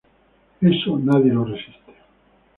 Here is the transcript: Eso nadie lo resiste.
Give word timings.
Eso 0.61 0.97
nadie 0.97 1.31
lo 1.31 1.45
resiste. 1.45 1.91